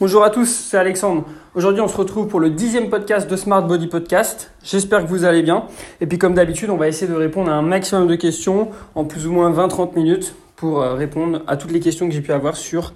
[0.00, 1.24] Bonjour à tous, c'est Alexandre.
[1.56, 4.52] Aujourd'hui, on se retrouve pour le dixième podcast de Smart Body Podcast.
[4.62, 5.64] J'espère que vous allez bien.
[6.00, 9.04] Et puis, comme d'habitude, on va essayer de répondre à un maximum de questions en
[9.04, 12.30] plus ou moins 20-30 minutes pour euh, répondre à toutes les questions que j'ai pu
[12.30, 12.92] avoir sur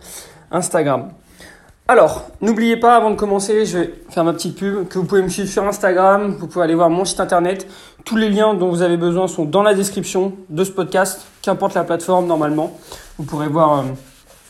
[0.53, 1.09] Instagram.
[1.89, 5.23] Alors, n'oubliez pas, avant de commencer, je vais faire ma petite pub, que vous pouvez
[5.23, 7.67] me suivre sur Instagram, vous pouvez aller voir mon site internet.
[8.05, 11.75] Tous les liens dont vous avez besoin sont dans la description de ce podcast, qu'importe
[11.75, 12.79] la plateforme normalement.
[13.19, 13.83] Vous pourrez voir euh,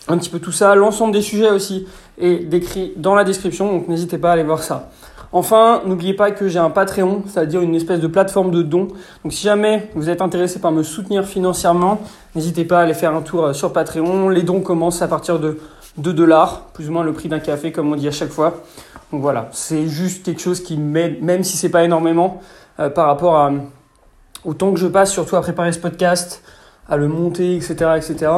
[0.09, 0.75] un petit peu tout ça.
[0.75, 1.87] L'ensemble des sujets aussi
[2.19, 4.91] est décrit dans la description, donc n'hésitez pas à aller voir ça.
[5.35, 8.89] Enfin, n'oubliez pas que j'ai un Patreon, c'est-à-dire une espèce de plateforme de dons.
[9.25, 12.03] Donc si jamais vous êtes intéressé par me soutenir financièrement,
[12.35, 14.29] n'hésitez pas à aller faire un tour euh, sur Patreon.
[14.29, 15.59] Les dons commencent à partir de
[15.97, 18.63] 2 dollars, plus ou moins le prix d'un café, comme on dit à chaque fois.
[19.11, 22.43] Donc voilà, c'est juste quelque chose qui m'aide, même si c'est pas énormément,
[22.79, 23.53] euh, par rapport à,
[24.45, 26.43] au temps que je passe, surtout à préparer ce podcast,
[26.89, 28.31] à le monter, etc., etc.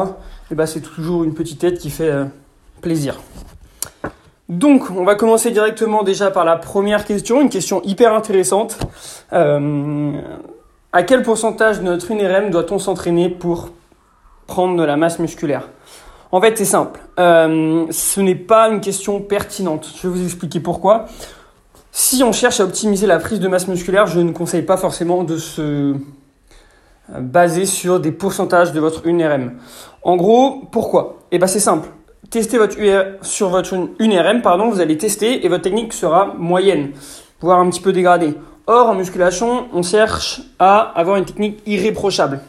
[0.49, 2.25] Et bah c'est toujours une petite aide qui fait euh,
[2.81, 3.19] plaisir.
[4.47, 8.77] Donc, on va commencer directement déjà par la première question, une question hyper intéressante.
[9.33, 10.13] Euh,
[10.93, 13.71] à quel pourcentage de notre UNRM doit-on s'entraîner pour
[14.45, 15.69] prendre de la masse musculaire?
[16.31, 16.99] En fait, c'est simple.
[17.17, 19.89] Euh, ce n'est pas une question pertinente.
[19.95, 21.05] Je vais vous expliquer pourquoi.
[21.91, 25.23] Si on cherche à optimiser la prise de masse musculaire, je ne conseille pas forcément
[25.23, 25.93] de se euh,
[27.19, 29.53] baser sur des pourcentages de votre UNRM.
[30.03, 31.17] En gros, pourquoi?
[31.31, 31.89] Eh ben c'est simple
[32.29, 36.91] tester votre UR, sur votre UNRM, pardon, vous allez tester et votre technique sera moyenne,
[37.41, 38.35] voire un petit peu dégradée.
[38.67, 42.39] Or, en musculation, on cherche à avoir une technique irréprochable,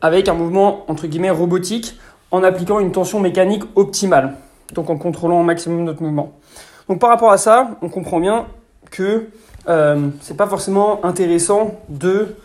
[0.00, 1.98] avec un mouvement entre guillemets robotique,
[2.30, 4.36] en appliquant une tension mécanique optimale,
[4.74, 6.32] donc en contrôlant au maximum notre mouvement.
[6.88, 8.46] Donc par rapport à ça, on comprend bien
[8.90, 9.28] que
[9.68, 12.36] euh, c'est pas forcément intéressant de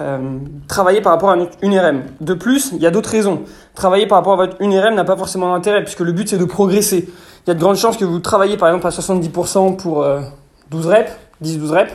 [0.00, 2.02] euh, travailler par rapport à une RM.
[2.20, 3.42] De plus, il y a d'autres raisons.
[3.74, 6.44] Travailler par rapport à votre UNRM n'a pas forcément d'intérêt, puisque le but c'est de
[6.44, 7.08] progresser.
[7.46, 10.20] Il y a de grandes chances que vous travaillez par exemple à 70% pour euh,
[10.70, 11.92] 12 reps, 10-12 reps,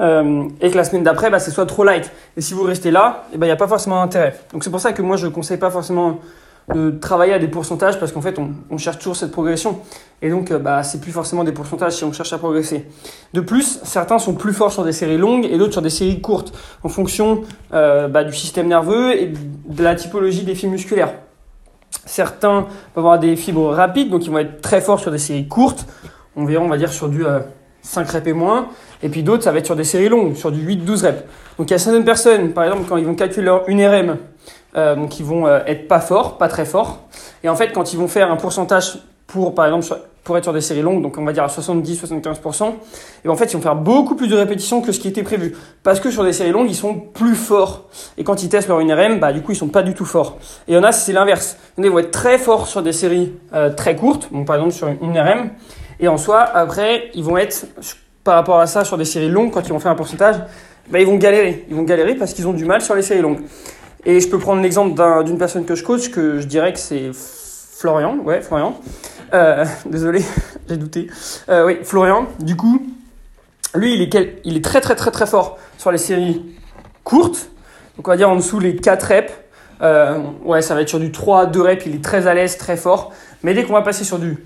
[0.00, 2.10] euh, et que la semaine d'après, bah, c'est soit trop light.
[2.36, 4.34] Et si vous restez là, eh ben, il n'y a pas forcément d'intérêt.
[4.52, 6.20] Donc c'est pour ça que moi je ne conseille pas forcément
[6.74, 9.80] de travailler à des pourcentages parce qu'en fait on, cherche toujours cette progression
[10.20, 12.86] et donc euh, bah, c'est plus forcément des pourcentages si on cherche à progresser.
[13.32, 16.20] De plus, certains sont plus forts sur des séries longues et d'autres sur des séries
[16.20, 16.52] courtes
[16.82, 17.42] en fonction
[17.72, 19.32] euh, bah, du système nerveux et
[19.68, 21.14] de la typologie des fibres musculaires.
[22.04, 25.48] Certains vont avoir des fibres rapides donc ils vont être très forts sur des séries
[25.48, 25.86] courtes,
[26.36, 27.40] on verra on va dire sur du euh,
[27.82, 28.68] 5 reps et moins
[29.02, 31.22] et puis d'autres ça va être sur des séries longues, sur du 8-12 reps.
[31.58, 34.16] Donc il y a certaines personnes par exemple quand ils vont calculer leur 1RM
[34.76, 37.00] euh, ils vont euh, être pas forts, pas très forts.
[37.42, 39.86] Et en fait, quand ils vont faire un pourcentage pour, par exemple,
[40.24, 42.72] pour être sur des séries longues, donc on va dire à 70-75%,
[43.24, 45.56] et en fait, ils vont faire beaucoup plus de répétitions que ce qui était prévu.
[45.82, 47.84] Parce que sur des séries longues, ils sont plus forts.
[48.18, 50.36] Et quand ils testent leur INRM, bah, du coup, ils sont pas du tout forts.
[50.66, 51.56] Et il y en a, c'est l'inverse.
[51.78, 54.88] Ils vont être très forts sur des séries euh, très courtes, donc par exemple sur
[54.88, 55.50] une INRM.
[55.98, 57.66] Et en soi, après, ils vont être,
[58.22, 60.36] par rapport à ça, sur des séries longues, quand ils vont faire un pourcentage,
[60.90, 61.64] bah, ils vont galérer.
[61.70, 63.40] Ils vont galérer parce qu'ils ont du mal sur les séries longues.
[64.08, 67.10] Et je peux prendre l'exemple d'une personne que je coach, que je dirais que c'est
[67.12, 68.16] Florian.
[68.24, 68.80] Ouais, Florian.
[69.34, 70.24] Euh, désolé,
[70.68, 71.08] j'ai douté.
[71.50, 72.26] Euh, oui, Florian.
[72.40, 72.86] Du coup,
[73.74, 76.42] lui, il est, il est très très très très fort sur les séries
[77.04, 77.50] courtes.
[77.98, 79.32] Donc on va dire en dessous les 4 reps.
[79.82, 81.84] Euh, ouais, ça va être sur du 3, 2 reps.
[81.84, 83.12] Il est très à l'aise, très fort.
[83.42, 84.42] Mais dès qu'on va passer sur du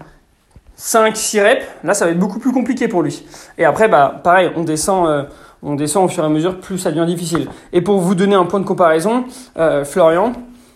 [0.74, 3.24] 5, 6 reps, là, ça va être beaucoup plus compliqué pour lui.
[3.58, 5.28] Et après, bah, pareil, on descend
[5.62, 7.48] on descend au fur et à mesure, plus ça devient difficile.
[7.72, 9.24] Et pour vous donner un point de comparaison,
[9.56, 10.32] euh, Florian,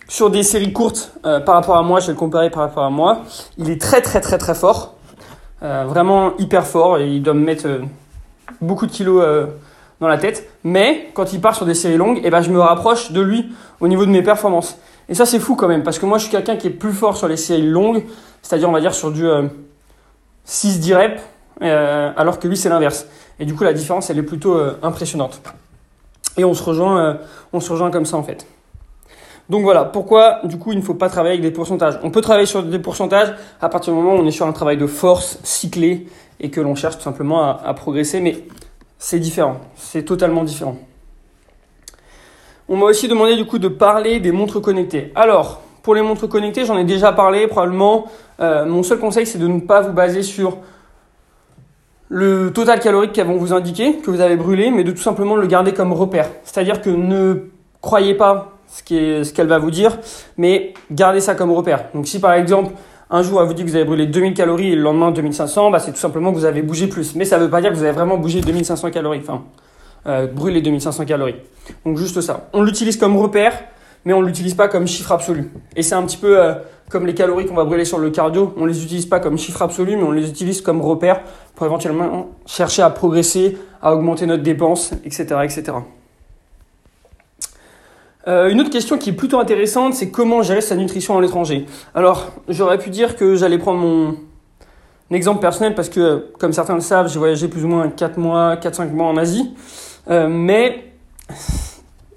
[0.07, 2.83] sur des séries courtes euh, par rapport à moi, je vais le comparer par rapport
[2.83, 3.23] à moi,
[3.57, 4.95] il est très très très très fort,
[5.61, 7.67] euh, vraiment hyper fort, il doit me mettre
[8.61, 9.23] beaucoup de kilos
[9.99, 10.49] dans la tête.
[10.63, 13.49] Mais quand il part sur des séries longues, eh ben, je me rapproche de lui
[13.81, 14.77] au niveau de mes performances.
[15.09, 16.93] Et ça c'est fou quand même, parce que moi je suis quelqu'un qui est plus
[16.93, 18.03] fort sur les séries longues,
[18.41, 19.25] c'est-à-dire on va dire sur du
[20.47, 21.21] 6-10 reps,
[21.61, 23.05] alors que lui c'est l'inverse.
[23.39, 25.41] Et du coup, la différence, elle est plutôt euh, impressionnante.
[26.37, 27.13] Et on se rejoint, euh,
[27.53, 28.45] on se rejoint comme ça en fait.
[29.49, 31.99] Donc voilà, pourquoi du coup il ne faut pas travailler avec des pourcentages?
[32.03, 34.51] On peut travailler sur des pourcentages à partir du moment où on est sur un
[34.51, 36.07] travail de force cyclé
[36.39, 38.43] et que l'on cherche tout simplement à, progresser, mais
[38.99, 40.77] c'est différent, c'est totalement différent.
[42.69, 45.11] On m'a aussi demandé du coup de parler des montres connectées.
[45.15, 48.07] Alors, pour les montres connectées, j'en ai déjà parlé probablement.
[48.41, 50.57] Euh, mon seul conseil, c'est de ne pas vous baser sur
[52.09, 55.47] le total calorique qu'elles vous indiquer, que vous avez brûlé, mais de tout simplement le
[55.47, 56.29] garder comme repère.
[56.43, 57.49] C'est-à-dire que ne
[57.81, 59.97] croyez pas ce qu'elle ce qu'elle va vous dire,
[60.37, 61.85] mais gardez ça comme repère.
[61.93, 62.71] Donc si par exemple,
[63.09, 65.71] un jour elle vous dit que vous avez brûlé 2000 calories et le lendemain 2500,
[65.71, 67.15] bah, c'est tout simplement que vous avez bougé plus.
[67.15, 69.43] Mais ça ne veut pas dire que vous avez vraiment bougé 2500 calories, enfin,
[70.07, 71.35] euh, brûlé 2500 calories.
[71.85, 72.49] Donc juste ça.
[72.53, 73.53] On l'utilise comme repère,
[74.05, 75.51] mais on ne l'utilise pas comme chiffre absolu.
[75.75, 76.53] Et c'est un petit peu euh,
[76.89, 79.37] comme les calories qu'on va brûler sur le cardio, on ne les utilise pas comme
[79.37, 81.21] chiffre absolu, mais on les utilise comme repère
[81.55, 85.25] pour éventuellement chercher à progresser, à augmenter notre dépense, etc.
[85.43, 85.73] etc.
[88.27, 91.65] Euh, une autre question qui est plutôt intéressante, c'est comment gérer sa nutrition à l'étranger.
[91.95, 94.17] Alors, j'aurais pu dire que j'allais prendre mon
[95.11, 98.55] exemple personnel parce que, comme certains le savent, j'ai voyagé plus ou moins 4 mois,
[98.55, 99.53] 4-5 mois en Asie,
[100.09, 100.91] euh, mais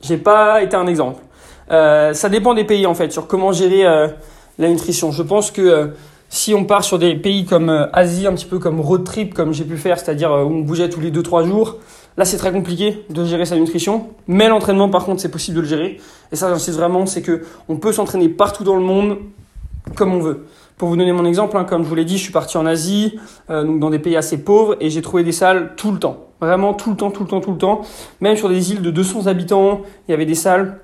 [0.00, 1.22] j'ai pas été un exemple.
[1.70, 4.08] Euh, ça dépend des pays en fait, sur comment gérer euh,
[4.58, 5.12] la nutrition.
[5.12, 5.86] Je pense que euh,
[6.28, 9.52] si on part sur des pays comme Asie, un petit peu comme road trip, comme
[9.52, 11.76] j'ai pu faire, c'est-à-dire où on bougeait tous les 2-3 jours,
[12.16, 14.08] là c'est très compliqué de gérer sa nutrition.
[14.26, 16.00] Mais l'entraînement par contre c'est possible de le gérer.
[16.32, 19.18] Et ça j'insiste vraiment, c'est que on peut s'entraîner partout dans le monde
[19.96, 20.46] comme on veut.
[20.76, 22.64] Pour vous donner mon exemple, hein, comme je vous l'ai dit, je suis parti en
[22.64, 23.18] Asie,
[23.50, 26.28] donc dans des pays assez pauvres, et j'ai trouvé des salles tout le temps.
[26.40, 27.82] Vraiment tout le temps, tout le temps, tout le temps.
[28.20, 30.80] Même sur des îles de 200 habitants, il y avait des salles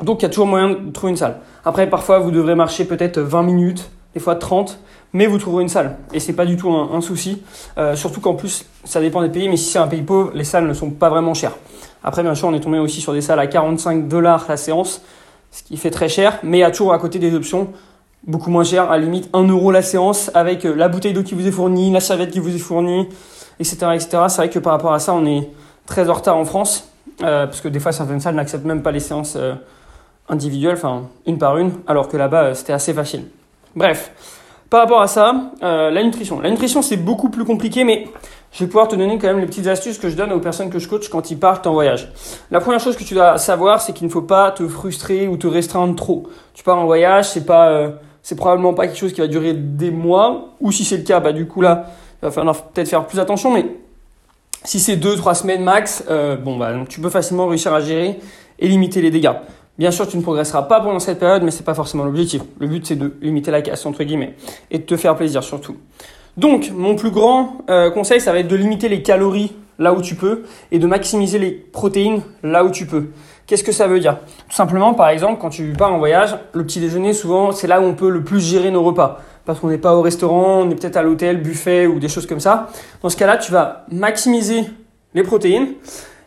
[0.00, 1.38] donc il y a toujours moyen de trouver une salle.
[1.64, 4.78] Après, parfois, vous devrez marcher peut-être 20 minutes, des fois 30,
[5.12, 5.96] mais vous trouverez une salle.
[6.12, 7.42] Et c'est pas du tout un, souci.
[7.78, 10.44] Euh, surtout qu'en plus, ça dépend des pays, mais si c'est un pays pauvre, les
[10.44, 11.56] salles ne sont pas vraiment chères.
[12.02, 15.02] Après, bien sûr, on est tombé aussi sur des salles à 45 dollars la séance,
[15.50, 17.68] ce qui fait très cher, mais il y a toujours à côté des options
[18.26, 21.22] beaucoup moins chères, à la limite 1 euro la séance, avec euh, la bouteille d'eau
[21.22, 23.08] qui vous est fournie, la serviette qui vous est fournie,
[23.58, 23.76] etc.
[23.94, 24.08] etc.
[24.28, 25.50] C'est vrai que par rapport à ça, on est
[25.86, 26.88] très en retard en France,
[27.22, 29.36] euh, parce que des fois, certaines salles n'acceptent même pas les séances
[30.28, 33.24] individuelles, enfin une par une, alors que là-bas euh, c'était assez facile.
[33.74, 34.12] Bref,
[34.70, 36.40] par rapport à ça, euh, la nutrition.
[36.40, 38.08] La nutrition c'est beaucoup plus compliqué, mais
[38.52, 40.70] je vais pouvoir te donner quand même les petites astuces que je donne aux personnes
[40.70, 42.12] que je coach quand ils partent en voyage.
[42.50, 45.36] La première chose que tu dois savoir, c'est qu'il ne faut pas te frustrer ou
[45.36, 46.28] te restreindre trop.
[46.54, 47.90] Tu pars en voyage, c'est pas, euh,
[48.22, 51.20] c'est probablement pas quelque chose qui va durer des mois, ou si c'est le cas,
[51.20, 51.86] bah du coup là,
[52.22, 53.66] il va falloir peut-être faire plus attention, mais
[54.64, 56.04] si c'est deux, trois semaines max,
[56.44, 58.20] bon bah tu peux facilement réussir à gérer
[58.60, 59.32] et limiter les dégâts.
[59.78, 62.42] Bien sûr, tu ne progresseras pas pendant cette période, mais c'est pas forcément l'objectif.
[62.58, 64.34] Le but, c'est de limiter la casse, entre guillemets,
[64.70, 65.76] et de te faire plaisir surtout.
[66.36, 70.02] Donc, mon plus grand euh, conseil, ça va être de limiter les calories là où
[70.02, 73.08] tu peux et de maximiser les protéines là où tu peux.
[73.46, 74.18] Qu'est-ce que ça veut dire?
[74.48, 77.80] Tout simplement, par exemple, quand tu pars en voyage, le petit déjeuner, souvent, c'est là
[77.80, 79.20] où on peut le plus gérer nos repas.
[79.44, 82.26] Parce qu'on n'est pas au restaurant, on est peut-être à l'hôtel, buffet ou des choses
[82.26, 82.68] comme ça.
[83.02, 84.64] Dans ce cas-là, tu vas maximiser
[85.14, 85.68] les protéines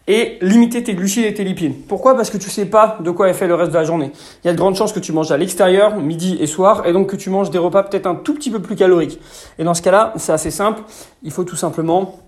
[0.08, 1.74] et limiter tes glucides et tes lipides.
[1.88, 2.16] Pourquoi?
[2.16, 4.12] Parce que tu sais pas de quoi est fait le reste de la journée.
[4.44, 6.94] Il y a de grandes chances que tu manges à l'extérieur, midi et soir, et
[6.94, 9.20] donc que tu manges des repas peut-être un tout petit peu plus caloriques.
[9.58, 10.84] Et dans ce cas-là, c'est assez simple.
[11.24, 12.20] Il faut tout simplement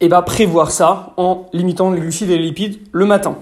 [0.00, 3.36] eh ben, prévoir ça en limitant les glucides et les lipides le matin.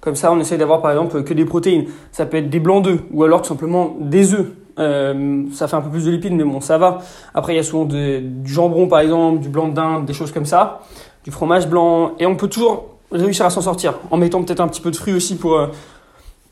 [0.00, 1.86] Comme ça, on essaie d'avoir par exemple que des protéines.
[2.12, 4.46] Ça peut être des blancs d'œufs ou alors tout simplement des œufs.
[4.78, 7.00] Euh, ça fait un peu plus de lipides, mais bon, ça va.
[7.34, 10.32] Après, il y a souvent du jambon, par exemple, du blanc de dinde, des choses
[10.32, 10.80] comme ça
[11.24, 14.68] du fromage blanc, et on peut toujours réussir à s'en sortir en mettant peut-être un
[14.68, 15.66] petit peu de fruits aussi pour, euh,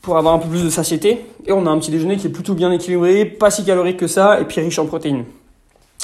[0.01, 1.25] pour avoir un peu plus de satiété.
[1.45, 4.07] Et on a un petit déjeuner qui est plutôt bien équilibré, pas si calorique que
[4.07, 5.25] ça, et puis riche en protéines.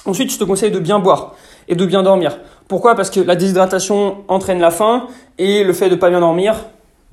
[0.05, 1.35] Ensuite, je te conseille de bien boire
[1.67, 2.39] et de bien dormir.
[2.67, 2.95] Pourquoi?
[2.95, 6.55] Parce que la déshydratation entraîne la faim et le fait de pas bien dormir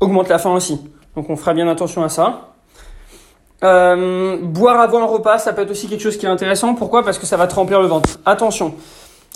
[0.00, 0.80] augmente la faim aussi.
[1.16, 2.54] Donc on fera bien attention à ça.
[3.62, 6.74] Euh, boire avant le repas, ça peut être aussi quelque chose qui est intéressant.
[6.74, 7.04] Pourquoi?
[7.04, 8.18] Parce que ça va te remplir le ventre.
[8.26, 8.74] Attention,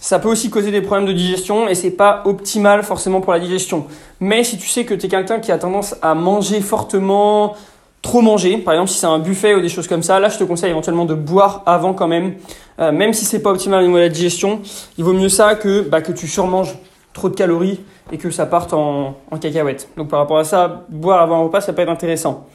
[0.01, 3.41] ça peut aussi causer des problèmes de digestion et c'est pas optimal forcément pour la
[3.41, 3.87] digestion.
[4.21, 7.55] Mais si tu sais que tu es quelqu'un qui a tendance à manger fortement,
[8.01, 10.39] trop manger, par exemple si c'est un buffet ou des choses comme ça, là je
[10.39, 12.35] te conseille éventuellement de boire avant quand même.
[12.79, 14.61] Euh, même si c'est pas optimal au niveau de la digestion,
[14.99, 16.77] il vaut mieux ça que, bah, que tu surmanges
[17.13, 17.81] trop de calories
[18.13, 19.89] et que ça parte en, en cacahuète.
[19.97, 22.47] Donc par rapport à ça, boire avant un repas, ça peut être intéressant.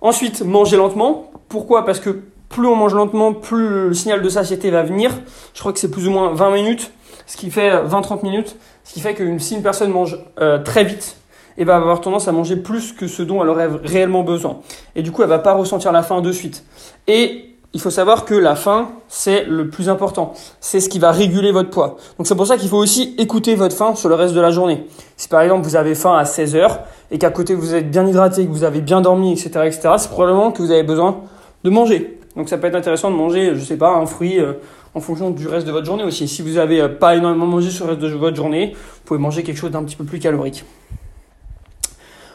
[0.00, 1.30] Ensuite, manger lentement.
[1.48, 1.84] Pourquoi?
[1.84, 5.12] Parce que plus on mange lentement, plus le signal de satiété va venir.
[5.54, 6.92] Je crois que c'est plus ou moins 20 minutes,
[7.26, 10.84] ce qui fait 20-30 minutes, ce qui fait que si une personne mange euh, très
[10.84, 11.16] vite,
[11.56, 14.60] elle va avoir tendance à manger plus que ce dont elle aurait réellement besoin.
[14.96, 16.64] Et du coup, elle va pas ressentir la faim de suite.
[17.06, 20.32] Et il faut savoir que la faim, c'est le plus important.
[20.58, 21.98] C'est ce qui va réguler votre poids.
[22.18, 24.50] Donc c'est pour ça qu'il faut aussi écouter votre faim sur le reste de la
[24.50, 24.86] journée.
[25.16, 26.80] Si par exemple vous avez faim à 16 heures
[27.12, 30.10] et qu'à côté vous êtes bien hydraté, que vous avez bien dormi, etc., etc., c'est
[30.10, 31.20] probablement que vous avez besoin
[31.62, 32.19] de manger.
[32.40, 34.54] Donc ça peut être intéressant de manger, je sais pas, un fruit euh,
[34.94, 36.26] en fonction du reste de votre journée aussi.
[36.26, 39.20] Si vous n'avez euh, pas énormément mangé sur le reste de votre journée, vous pouvez
[39.20, 40.64] manger quelque chose d'un petit peu plus calorique.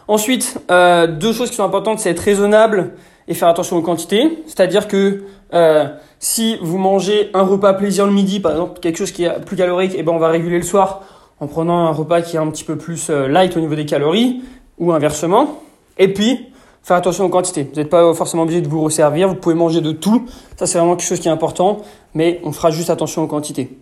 [0.08, 2.92] Ensuite, euh, deux choses qui sont importantes, c'est être raisonnable
[3.28, 4.44] et faire attention aux quantités.
[4.46, 5.24] C'est-à-dire que
[6.20, 9.56] si vous mangez un repas plaisir le midi, par exemple, quelque chose qui est plus
[9.56, 11.02] calorique, et eh ben on va réguler le soir
[11.40, 14.44] en prenant un repas qui est un petit peu plus light au niveau des calories,
[14.78, 15.64] ou inversement.
[15.98, 16.52] Et puis,
[16.86, 17.64] faire attention aux quantités.
[17.64, 20.28] Vous n'êtes pas forcément obligé de vous resservir, vous pouvez manger de tout.
[20.56, 21.80] Ça, c'est vraiment quelque chose qui est important,
[22.14, 23.76] mais on fera juste attention aux quantités.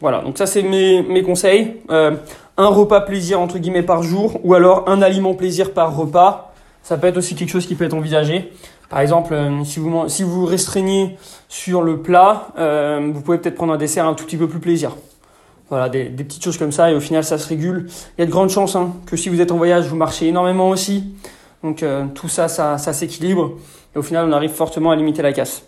[0.00, 1.80] Voilà, donc ça, c'est mes, mes conseils.
[1.90, 2.12] Euh,
[2.56, 6.54] un repas plaisir, entre guillemets, par jour, ou alors un aliment plaisir par repas.
[6.84, 8.52] ça peut être aussi quelque chose qui peut être envisagé.
[8.88, 11.16] Par exemple, euh, si vous si vous restreignez
[11.48, 14.60] sur le plat, euh, vous pouvez peut-être prendre un dessert un tout petit peu plus
[14.60, 14.96] plaisir.
[15.70, 17.88] Voilà, des, petites choses comme ça et au final ça se régule.
[18.16, 20.28] Il y a de grandes chances hein, que si vous êtes en voyage, vous marchez
[20.28, 21.04] énormément aussi.
[21.62, 23.52] Donc euh, tout ça, ça, s'équilibre
[23.94, 25.64] et au final on arrive fortement à limiter la casse.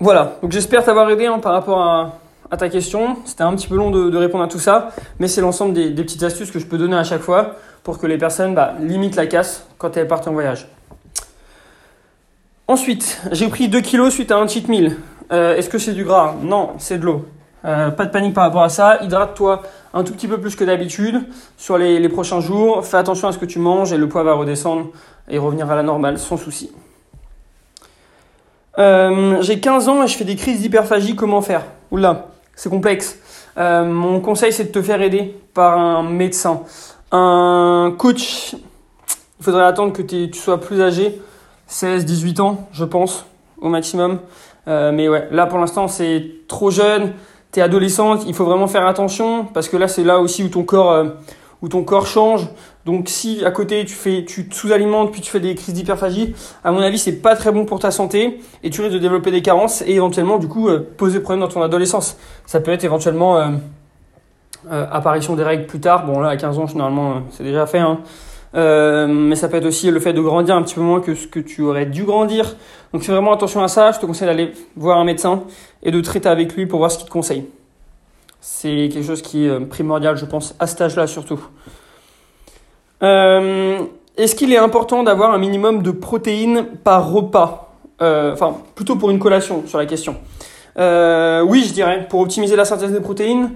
[0.00, 3.18] Voilà, donc j'espère t'avoir aidé hein, par rapport à, ta question.
[3.24, 6.02] C'était un petit peu long de, répondre à tout ça, mais c'est l'ensemble des, des,
[6.02, 9.16] petites astuces que je peux donner à chaque fois pour que les personnes bah, limitent
[9.16, 10.66] la casse quand elles partent en voyage.
[12.66, 14.96] Ensuite, j'ai pris 2 kilos suite à un cheat meal.
[15.32, 16.34] Euh, Est-ce que c'est du gras?
[16.42, 17.26] Non, c'est de l'eau.
[17.64, 19.02] Euh, pas de panique par rapport à ça.
[19.02, 19.62] Hydrate-toi
[19.92, 21.22] un tout petit peu plus que d'habitude
[21.56, 22.86] sur les, prochains jours.
[22.86, 24.88] Fais attention à ce que tu manges et le poids va redescendre
[25.28, 26.70] et revenir à la normale sans souci.
[28.78, 31.16] Euh, j'ai 15 ans et je fais des crises d'hyperphagie.
[31.16, 31.64] Comment faire?
[31.90, 33.18] Oula, c'est complexe.
[33.58, 36.62] Euh, mon conseil, c'est de te faire aider par un médecin.
[37.12, 41.20] Un coach, il faudrait attendre que tu sois plus âgé,
[41.66, 43.26] 16, 18 ans, je pense,
[43.60, 44.20] au maximum.
[44.66, 47.12] Mais ouais, là pour l'instant, c'est trop jeune
[47.52, 50.62] t'es adolescente, il faut vraiment faire attention parce que là c'est là aussi où ton
[50.62, 51.04] corps euh,
[51.62, 52.46] où ton corps change.
[52.86, 56.34] Donc si à côté tu fais tu te sous-alimentes puis tu fais des crises d'hyperphagie,
[56.64, 59.30] à mon avis c'est pas très bon pour ta santé et tu risques de développer
[59.30, 62.16] des carences et éventuellement du coup euh, poser problème dans ton adolescence.
[62.46, 66.06] Ça peut être éventuellement euh, apparition des règles plus tard.
[66.06, 68.00] Bon là à 15 ans généralement c'est déjà fait hein.
[68.54, 71.14] Euh, mais ça peut être aussi le fait de grandir un petit peu moins que
[71.14, 72.56] ce que tu aurais dû grandir.
[72.92, 73.92] Donc fais vraiment attention à ça.
[73.92, 75.44] Je te conseille d'aller voir un médecin
[75.82, 77.46] et de traiter avec lui pour voir ce qu'il te conseille.
[78.40, 81.40] C'est quelque chose qui est primordial, je pense, à cet âge-là surtout.
[83.02, 83.78] Euh,
[84.16, 87.74] Est-ce qu'il est important d'avoir un minimum de protéines par repas?
[88.02, 90.16] Euh, Enfin, plutôt pour une collation sur la question.
[90.78, 92.06] Euh, oui, je dirais.
[92.08, 93.52] Pour optimiser la synthèse des protéines,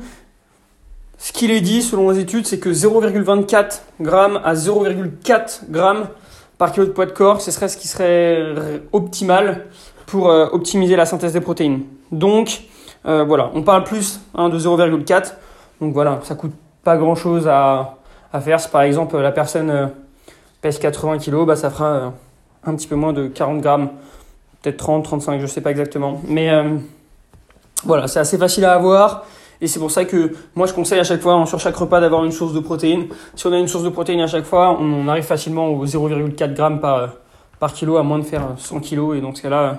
[1.18, 6.08] ce qu'il est dit selon les études, c'est que 0,24 g à 0,4 g
[6.58, 8.54] par kilo de poids de corps, ce serait ce qui serait
[8.92, 9.66] optimal
[10.06, 11.82] pour euh, optimiser la synthèse des protéines.
[12.12, 12.62] Donc
[13.06, 15.34] euh, voilà, on parle plus hein, de 0,4.
[15.80, 16.52] Donc voilà, ça coûte
[16.82, 17.96] pas grand chose à,
[18.32, 18.60] à faire.
[18.60, 19.86] Si par exemple la personne euh,
[20.60, 22.12] pèse 80 kg, bah, ça fera
[22.64, 23.88] un petit peu moins de 40 grammes,
[24.62, 26.20] peut-être 30, 35, je sais pas exactement.
[26.26, 26.50] Mais
[27.84, 29.26] voilà, c'est assez facile à avoir.
[29.64, 31.98] Et c'est pour ça que moi je conseille à chaque fois, hein, sur chaque repas,
[31.98, 33.06] d'avoir une source de protéines.
[33.34, 36.52] Si on a une source de protéines à chaque fois, on, arrive facilement aux 0,4
[36.52, 37.14] grammes par,
[37.58, 39.14] par kilo, à moins de faire 100 kg.
[39.16, 39.78] Et dans ce cas-là,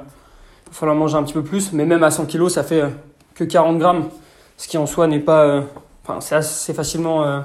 [0.65, 1.72] il va falloir manger un petit peu plus.
[1.72, 2.82] Mais même à 100 kg, ça fait
[3.36, 4.06] que 40 grammes.
[4.58, 5.44] Ce qui en soi n'est pas.
[5.44, 5.62] Euh,
[6.04, 7.42] enfin, c'est assez facilement euh,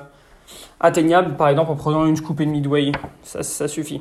[0.80, 2.92] atteignable, par exemple en prenant une scoop et de whey.
[3.22, 4.00] Ça suffit.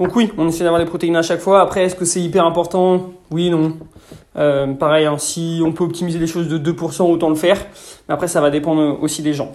[0.00, 1.60] Donc oui, on essaie d'avoir des protéines à chaque fois.
[1.60, 3.10] Après, est-ce que c'est hyper important?
[3.30, 3.76] Oui, non.
[4.36, 7.58] Euh, pareil, hein, si on peut optimiser les choses de 2%, autant le faire.
[8.08, 9.52] Mais après, ça va dépendre aussi des gens.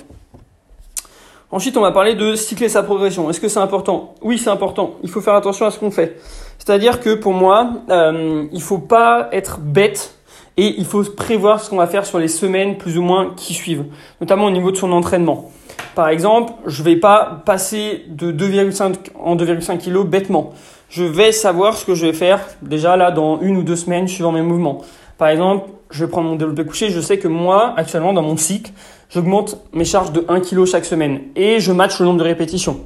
[1.50, 3.28] Ensuite, on va parler de cycler sa progression.
[3.28, 4.14] Est-ce que c'est important?
[4.22, 4.96] Oui, c'est important.
[5.02, 6.22] Il faut faire attention à ce qu'on fait.
[6.60, 10.14] C'est-à-dire que pour moi, euh, il faut pas être bête
[10.58, 13.56] et il faut prévoir ce qu'on va faire sur les semaines plus ou moins qui
[13.56, 13.86] suivent,
[14.22, 15.50] notamment au niveau de son entraînement.
[15.96, 20.54] Par exemple, je vais pas passer de 2,5 en 2,5 kg bêtement.
[20.90, 24.08] Je vais savoir ce que je vais faire déjà là dans une ou deux semaines
[24.08, 24.82] suivant mes mouvements.
[25.18, 26.90] Par exemple, je vais prendre mon développé couché.
[26.90, 28.72] Je sais que moi, actuellement, dans mon cycle,
[29.10, 32.82] j'augmente mes charges de 1 kg chaque semaine et je match le nombre de répétitions.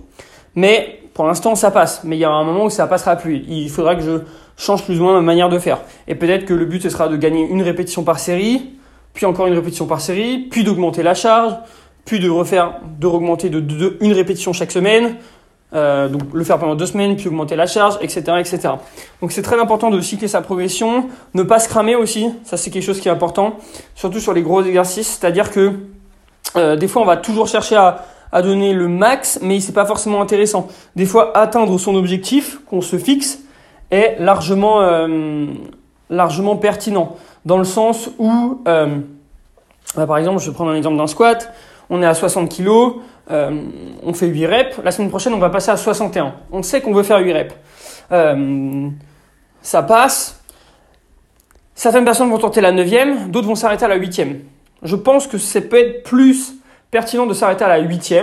[0.53, 2.01] Mais pour l'instant, ça passe.
[2.03, 3.43] Mais il y aura un moment où ça passera plus.
[3.47, 4.19] Il faudra que je
[4.55, 5.79] change plus ou moins ma manière de faire.
[6.07, 8.69] Et peut-être que le but, ce sera de gagner une répétition par série,
[9.13, 11.53] puis encore une répétition par série, puis d'augmenter la charge,
[12.06, 15.15] puis de refaire, de augmenter de, une répétition chaque semaine,
[15.72, 18.70] euh, donc le faire pendant deux semaines, puis augmenter la charge, etc., etc.
[19.22, 22.72] Donc c'est très important de cycler sa progression, ne pas se cramer aussi, ça c'est
[22.72, 23.58] quelque chose qui est important,
[23.94, 25.74] surtout sur les gros exercices, c'est-à-dire que
[26.56, 29.86] euh, des fois on va toujours chercher à, à donner le max, mais c'est pas
[29.86, 30.68] forcément intéressant.
[30.96, 33.39] Des fois atteindre son objectif qu'on se fixe
[33.91, 35.46] est largement, euh,
[36.10, 37.15] largement pertinent,
[37.46, 41.53] dans le sens où, bah, par exemple, je vais prendre un exemple d'un squat,
[41.89, 42.69] on est à 60 kg,
[43.31, 43.62] euh,
[44.03, 46.34] on fait 8 reps, la semaine prochaine on va passer à 61.
[46.51, 47.55] On sait qu'on veut faire 8 reps.
[48.12, 48.89] Euh,
[49.62, 50.41] ça passe.
[51.75, 54.22] Certaines personnes vont tenter la 9 d'autres vont s'arrêter à la 8
[54.84, 56.55] Je pense que ça peut être plus
[56.91, 58.15] pertinent de s'arrêter à la 8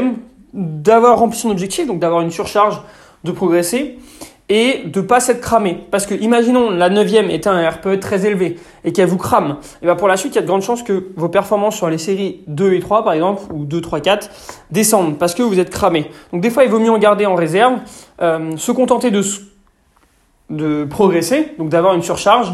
[0.52, 2.80] d'avoir rempli son objectif, donc d'avoir une surcharge,
[3.24, 3.98] de progresser,
[4.48, 5.84] et de pas s'être cramé.
[5.90, 9.86] Parce que imaginons la neuvième est un RPE très élevé et qu'elle vous crame, et
[9.86, 11.98] ben pour la suite, il y a de grandes chances que vos performances sur les
[11.98, 14.30] séries 2 et 3 par exemple, ou 2, 3, 4,
[14.70, 16.10] descendent parce que vous êtes cramé.
[16.32, 17.74] Donc des fois, il vaut mieux en garder en réserve,
[18.22, 19.22] euh, se contenter de,
[20.50, 22.52] de progresser, donc d'avoir une surcharge,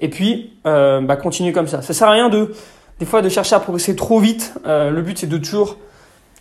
[0.00, 1.82] et puis euh, bah, continuer comme ça.
[1.82, 2.52] Ça sert à rien de
[2.98, 4.54] des fois de chercher à progresser trop vite.
[4.66, 5.78] Euh, le but c'est de toujours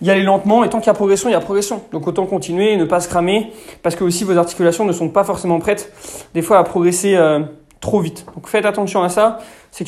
[0.02, 1.82] y aller lentement et tant qu'il y a progression, il y a progression.
[1.92, 3.52] Donc autant continuer et ne pas se cramer
[3.84, 5.92] parce que aussi vos articulations ne sont pas forcément prêtes
[6.34, 7.42] des fois à progresser euh,
[7.82, 8.26] trop vite.
[8.36, 9.40] Donc faites attention à ça,
[9.72, 9.86] c'est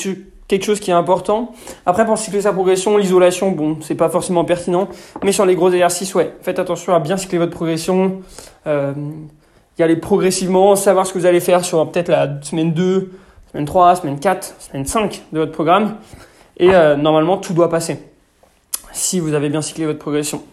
[0.47, 1.53] quelque chose qui est important.
[1.85, 4.89] Après pour cycler sa progression, l'isolation, bon, c'est pas forcément pertinent,
[5.23, 8.21] mais sur les gros exercices, ouais, faites attention à bien cycler votre progression.
[8.67, 8.93] Euh,
[9.79, 13.11] y aller progressivement, savoir ce que vous allez faire sur peut-être la semaine 2,
[13.51, 15.95] semaine 3, semaine 4, semaine 5 de votre programme.
[16.57, 18.10] Et euh, normalement, tout doit passer
[18.93, 20.43] si vous avez bien cyclé votre progression.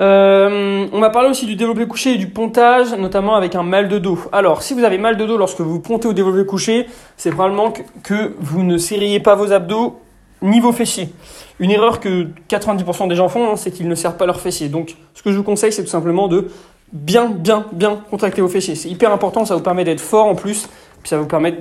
[0.00, 3.88] Euh, on m'a parlé aussi du développé couché et du pontage, notamment avec un mal
[3.88, 4.18] de dos.
[4.32, 6.86] Alors, si vous avez mal de dos lorsque vous pontez au développé couché,
[7.18, 10.00] c'est probablement que, vous ne serriez pas vos abdos
[10.40, 11.10] ni vos fessiers.
[11.58, 14.70] Une erreur que 90% des gens font, hein, c'est qu'ils ne serrent pas leurs fessiers.
[14.70, 16.48] Donc, ce que je vous conseille, c'est tout simplement de
[16.92, 18.76] bien, bien, bien contracter vos fessiers.
[18.76, 20.66] C'est hyper important, ça vous permet d'être fort en plus,
[21.02, 21.58] puis ça vous permettre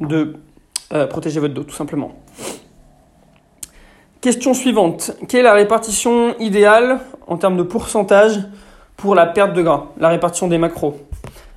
[0.00, 0.34] de
[0.92, 2.12] euh, protéger votre dos, tout simplement.
[4.20, 5.12] Question suivante.
[5.28, 6.98] Quelle est la répartition idéale
[7.28, 8.40] en termes de pourcentage
[8.96, 10.96] pour la perte de gras La répartition des macros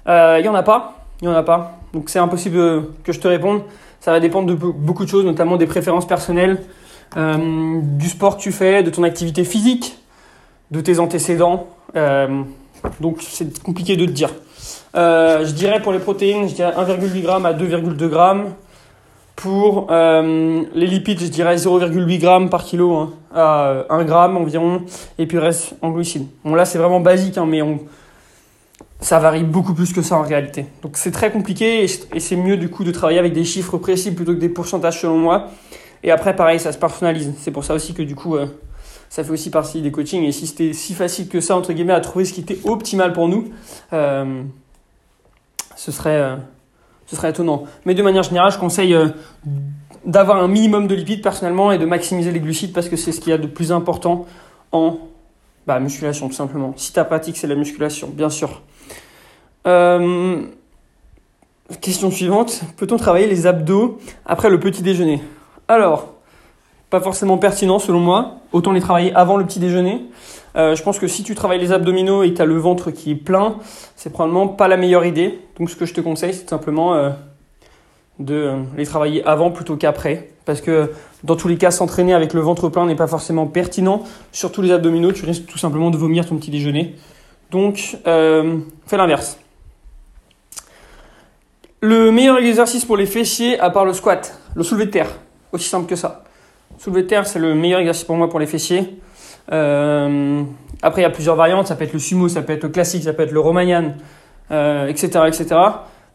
[0.06, 1.06] Il euh, n'y en a pas.
[1.22, 1.80] Il n'y en a pas.
[1.92, 3.64] Donc c'est impossible que je te réponde.
[4.00, 6.62] Ça va dépendre de beaucoup de choses, notamment des préférences personnelles,
[7.18, 9.98] euh, du sport que tu fais, de ton activité physique,
[10.70, 11.66] de tes antécédents.
[11.96, 12.44] Euh,
[13.00, 14.30] donc c'est compliqué de te dire.
[14.94, 18.52] je dirais pour les protéines, je dirais 1,8 g à 2,2 g.
[19.36, 24.84] Pour euh, les lipides, je dirais 0,8 g par kilo hein, à 1 g environ.
[25.18, 26.28] Et puis reste en glucides.
[26.44, 27.80] Bon, là, c'est vraiment basique, hein, mais on,
[29.02, 30.68] ça varie beaucoup plus que ça en réalité.
[30.84, 34.12] Donc c'est très compliqué et c'est mieux du coup de travailler avec des chiffres précis
[34.12, 35.48] plutôt que des pourcentages selon moi.
[36.04, 37.34] Et après, pareil, ça se personnalise.
[37.40, 38.46] C'est pour ça aussi que du coup, euh,
[39.10, 40.24] ça fait aussi partie des coachings.
[40.24, 43.14] Et si c'était si facile que ça, entre guillemets, à trouver ce qui était optimal
[43.14, 43.50] pour nous,
[43.94, 44.44] euh,
[45.76, 46.38] ce serait
[47.12, 47.66] ce serait étonnant.
[47.86, 49.10] Mais de manière générale, je conseille euh,
[50.06, 53.20] d'avoir un minimum de lipides personnellement et de maximiser les glucides parce que c'est ce
[53.20, 54.26] qu'il y a de plus important
[54.72, 54.98] en
[55.68, 56.74] bah, musculation tout simplement.
[56.78, 58.62] Si ta pratique c'est la musculation, bien sûr.
[59.68, 60.42] Euh,
[61.82, 65.22] question suivante, peut-on travailler les abdos après le petit déjeuner?
[65.68, 66.14] Alors,
[66.92, 70.06] pas forcément pertinent selon moi, autant les travailler avant le petit déjeuner.
[70.58, 72.92] Euh, je pense que si tu travailles les abdominaux et que tu as le ventre
[72.92, 73.56] qui est plein,
[73.96, 75.40] c'est probablement pas la meilleure idée.
[75.58, 77.12] Donc ce que je te conseille, c'est simplement euh,
[78.20, 80.32] de euh, les travailler avant plutôt qu'après.
[80.44, 80.92] Parce que
[81.24, 84.04] dans tous les cas, s'entraîner avec le ventre plein n'est pas forcément pertinent.
[84.34, 86.98] Surtout les abdominaux, tu risques tout simplement de vomir ton petit déjeuner.
[87.52, 89.38] Donc fais l'inverse.
[91.80, 95.20] Le meilleur exercice pour les fessiers, à part le squat, le soulevé de terre.
[95.54, 96.24] Aussi simple que ça.
[96.82, 98.98] Soulevé de terre, c'est le meilleur exercice pour moi pour les fessiers.
[99.52, 100.42] Euh,
[100.82, 101.68] après, il y a plusieurs variantes.
[101.68, 103.94] Ça peut être le sumo, ça peut être le classique, ça peut être le romanian,
[104.50, 105.46] euh, etc., etc.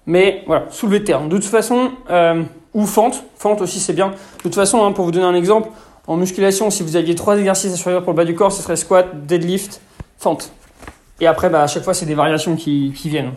[0.06, 1.20] Mais voilà, soulever de terre.
[1.20, 2.42] De toute façon, euh,
[2.74, 3.22] ou fente.
[3.36, 4.08] Fente aussi, c'est bien.
[4.08, 5.68] De toute façon, hein, pour vous donner un exemple,
[6.08, 8.60] en musculation, si vous aviez trois exercices à surveiller pour le bas du corps, ce
[8.60, 9.80] serait squat, deadlift,
[10.18, 10.50] fente.
[11.20, 13.34] Et après, bah, à chaque fois, c'est des variations qui, qui viennent.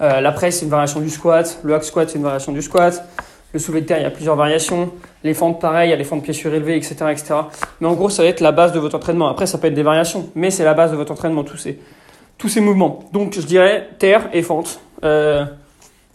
[0.00, 1.60] La presse, c'est une variation du squat.
[1.62, 3.06] Le hack squat, c'est une variation du squat.
[3.54, 4.90] Le soulevé de terre, il y a plusieurs variations.
[5.22, 7.34] Les fentes, pareil, il y a les fentes pieds surélevés, etc., etc.
[7.80, 9.28] Mais en gros, ça va être la base de votre entraînement.
[9.28, 11.78] Après, ça peut être des variations, mais c'est la base de votre entraînement, tous ces,
[12.36, 13.04] tous ces mouvements.
[13.12, 14.80] Donc, je dirais terre et fente.
[15.04, 15.44] Euh,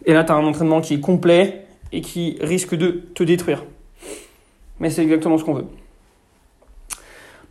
[0.05, 3.63] et là, tu as un entraînement qui est complet et qui risque de te détruire.
[4.81, 5.67] Mais c'est exactement ce qu'on veut.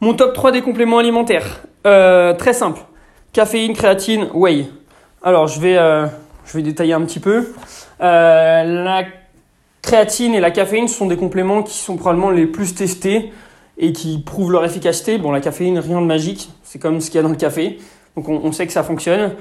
[0.01, 1.62] Mon top 3 des compléments alimentaires.
[1.87, 2.81] Euh, très simple.
[3.33, 4.66] Caféine, créatine, whey.
[5.22, 6.05] Alors, je vais, euh,
[6.44, 7.55] je vais détailler un petit peu.
[8.01, 9.05] la
[9.83, 13.33] créatine et la caféine sont des compléments qui sont probablement les plus testés
[13.79, 15.19] et qui prouvent leur efficacité.
[15.19, 17.79] Bon, la caféine, rien de magique, c'est comme ce qu'il y a dans le café,
[18.17, 19.33] donc on, sait que ça fonctionne.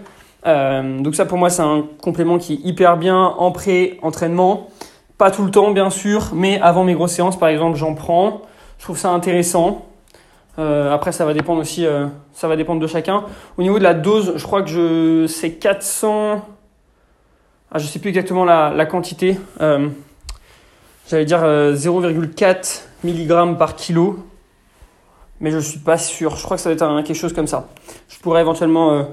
[0.46, 4.70] Euh, donc ça pour moi c'est un complément qui est hyper bien en pré-entraînement.
[5.18, 8.44] Pas tout le temps bien sûr, mais avant mes grosses séances par exemple j'en prends.
[8.78, 9.86] Je trouve ça intéressant.
[10.60, 13.24] Euh, après ça va dépendre aussi, euh, ça va dépendre de chacun.
[13.58, 16.46] Au niveau de la dose, je crois que je c'est 400.
[17.72, 19.38] Ah, je sais plus exactement la, la quantité
[21.10, 24.20] j'allais dire 0,4 euh, mg par kilo,
[25.40, 26.36] mais je suis pas sûr.
[26.36, 27.70] Je crois que ça va être quelque chose comme ça.
[28.10, 29.04] Je pourrais éventuellement euh,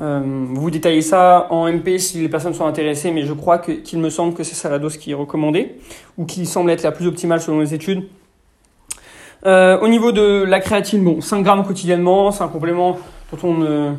[0.00, 3.98] euh, vous détailler ça en MP si les personnes sont intéressées, mais je crois qu'il
[3.98, 5.76] me semble que c'est ça la dose qui est recommandée,
[6.16, 8.08] ou qui semble être la plus optimale selon les études.
[9.44, 12.98] au niveau de la créatine, bon, 5 grammes quotidiennement, c'est un complément
[13.32, 13.92] dont on ne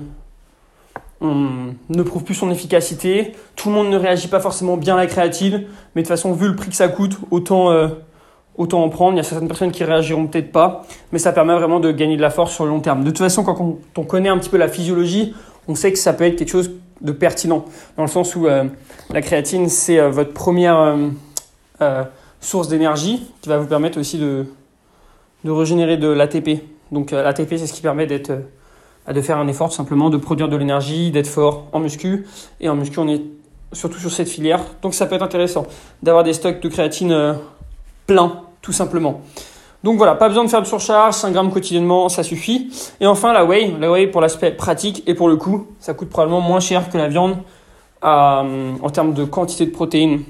[1.22, 3.34] on ne prouve plus son efficacité.
[3.56, 5.64] Tout le monde ne réagit pas forcément bien à la créatine,
[5.96, 7.90] mais de toute façon, vu le prix que ça coûte, autant, euh,
[8.58, 9.14] autant en prendre.
[9.14, 12.18] Il y a certaines personnes qui réagiront peut-être pas, mais ça permet vraiment de gagner
[12.18, 13.04] de la force sur le long terme.
[13.04, 15.36] De toute façon, quand on, connaît un petit peu la physiologie,
[15.68, 17.66] on sait que ça peut être quelque chose de pertinent,
[17.98, 18.66] dans le sens où euh,
[19.12, 20.98] la créatine, c'est euh, votre première
[22.40, 24.46] source d'énergie qui va vous permettre aussi de,
[25.44, 28.32] de régénérer de l'ATP, Donc l'ATP, c'est ce qui permet d'être,
[29.08, 32.26] de faire un effort simplement, de produire de l'énergie, d'être fort en muscu.
[32.60, 33.22] Et en muscu, on est
[33.74, 34.60] surtout sur cette filière.
[34.82, 35.66] Donc ça peut être intéressant
[36.04, 37.38] d'avoir des stocks de créatine
[38.06, 39.22] pleins, tout simplement.
[39.84, 42.70] Donc voilà, pas besoin de faire de surcharge, 5 grammes quotidiennement, ça suffit.
[43.00, 46.10] Et enfin la whey, la whey pour l'aspect pratique et pour le coût, ça coûte
[46.10, 47.38] probablement moins cher que la viande
[48.04, 50.24] euh, en termes de quantité de protéines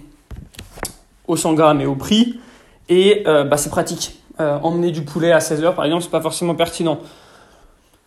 [1.28, 2.40] au 100 grammes et au prix.
[2.88, 4.20] Et euh, bah, c'est pratique.
[4.40, 7.00] Euh, emmener du poulet à 16 heures par exemple, c'est pas forcément pertinent.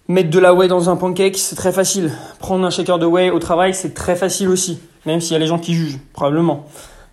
[0.06, 2.12] Mettre de la whey dans un pancake, c'est très facile.
[2.38, 4.80] Prendre un shaker de whey au travail, c'est très facile aussi.
[5.06, 6.66] Même s'il y a les gens qui jugent, probablement.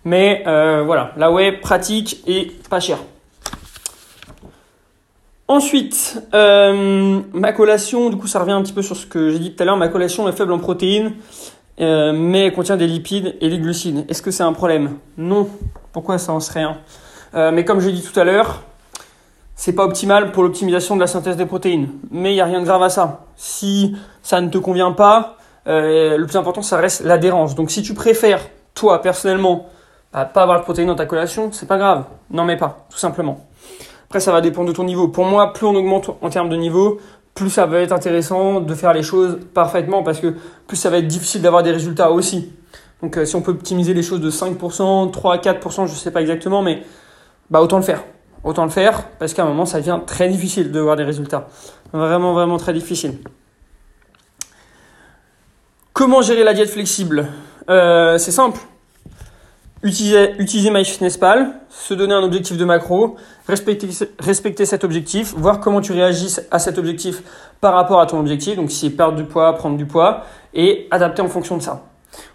[0.04, 2.98] Mais voilà, la whey pratique et pas cher.
[5.48, 9.38] Ensuite, euh, ma collation, du coup ça revient un petit peu sur ce que j'ai
[9.38, 11.12] dit tout à l'heure, ma collation est faible en protéines,
[11.78, 14.06] euh, mais elle contient des lipides et des glucides.
[14.08, 14.96] Est-ce que c'est un problème?
[15.18, 15.50] Non.
[15.92, 16.78] Pourquoi ça en serait un?
[17.34, 18.62] Euh, Mais comme je l'ai dit tout à l'heure,
[19.54, 21.88] c'est pas optimal pour l'optimisation de la synthèse des protéines.
[22.10, 23.26] Mais il n'y a rien de grave à ça.
[23.36, 25.36] Si ça ne te convient pas,
[25.66, 27.54] le plus important ça reste l'adhérence.
[27.54, 28.40] Donc si tu préfères,
[28.74, 29.66] toi personnellement,
[30.12, 32.04] pas avoir de protéines dans ta collation, c'est pas grave.
[32.30, 33.46] N'en mets pas, tout simplement.
[34.12, 35.08] Après, ça va dépendre de ton niveau.
[35.08, 37.00] Pour moi, plus on augmente en termes de niveau,
[37.34, 40.34] plus ça va être intéressant de faire les choses parfaitement parce que
[40.66, 42.52] plus ça va être difficile d'avoir des résultats aussi.
[43.00, 46.20] Donc euh, si on peut optimiser les choses de 5%, 3 4%, je sais pas
[46.20, 46.82] exactement, mais
[47.48, 48.04] bah autant le faire.
[48.44, 51.48] Autant le faire parce qu'à un moment ça devient très difficile de voir des résultats.
[51.92, 53.18] Vraiment vraiment très difficile.
[55.92, 57.28] Comment gérer la diète flexible
[57.68, 58.58] euh, C'est simple.
[59.84, 63.16] Utiliser, MyFitnessPal, se donner un objectif de macro,
[63.48, 63.88] respecter,
[64.20, 67.22] respecter cet objectif, voir comment tu réagis à cet objectif
[67.60, 70.24] par rapport à ton objectif, donc si c'est perdre du poids, prendre du poids,
[70.54, 71.84] et adapter en fonction de ça.